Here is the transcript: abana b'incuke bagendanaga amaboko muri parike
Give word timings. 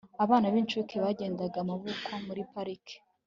abana 0.23 0.47
b'incuke 0.53 0.95
bagendanaga 1.03 1.57
amaboko 1.63 2.09
muri 2.25 2.41
parike 2.51 2.95